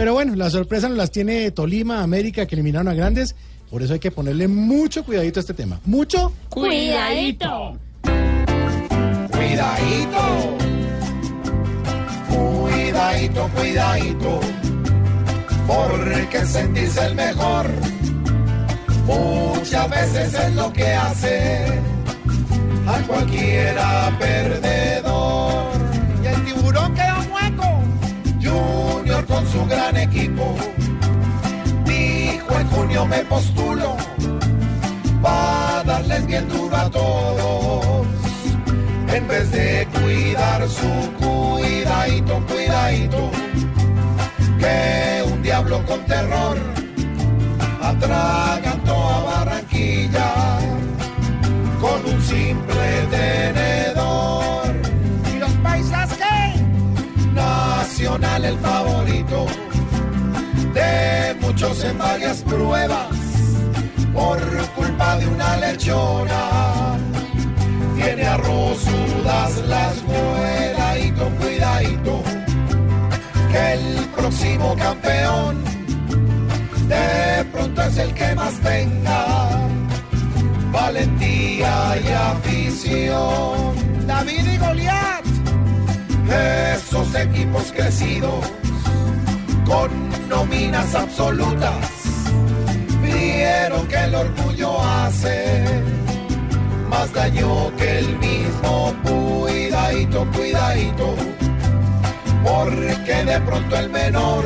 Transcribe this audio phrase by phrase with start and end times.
[0.00, 3.36] Pero bueno, la sorpresa nos las tiene Tolima, América, que eliminaron a grandes.
[3.70, 5.78] Por eso hay que ponerle mucho cuidadito a este tema.
[5.84, 6.32] Mucho.
[6.48, 7.78] Cuidadito.
[9.30, 10.56] Cuidadito.
[12.30, 14.40] Cuidadito, cuidadito.
[15.66, 17.66] Porque sentirse el mejor
[19.04, 21.78] muchas veces es lo que hace
[22.86, 24.69] a cualquiera perdedor.
[29.90, 30.54] Gran equipo
[31.84, 33.96] dijo en junio me postulo
[35.22, 38.06] para darles bien duro a todos
[39.12, 43.30] en vez de cuidar su cuidadito, cuidadito
[44.58, 46.56] que un diablo con terror
[47.82, 50.58] atragantó a Barranquilla
[51.80, 54.66] con un simple tenedor.
[55.34, 56.62] ¿Y los paisas qué?
[57.34, 58.89] Nacional el favorito
[61.62, 63.14] en varias pruebas
[64.14, 64.40] por
[64.74, 66.96] culpa de una lechona.
[67.96, 72.22] Tiene arrozudas las cuidadito, cuidadito,
[73.52, 75.62] que el próximo campeón
[76.88, 79.50] de pronto es el que más tenga
[80.72, 84.06] valentía y afición.
[84.06, 85.26] David y Goliat.
[86.74, 88.50] Esos equipos crecidos
[89.70, 89.88] con
[90.28, 91.86] nóminas absolutas.
[93.02, 95.64] Vieron que el orgullo hace
[96.88, 98.92] más daño que el mismo.
[99.04, 101.14] Cuidadito, cuidadito,
[102.44, 104.44] porque de pronto el menor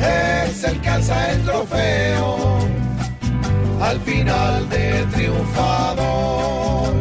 [0.00, 2.58] es el que alza el trofeo
[3.80, 6.94] al final de triunfador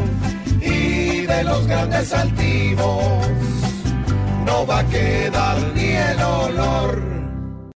[0.61, 3.44] y de los grandes altivos
[4.45, 7.14] no va a quedar ni el olor.